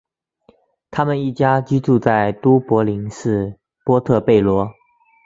[0.89, 4.73] 他们一家居住在都柏林市波特贝罗。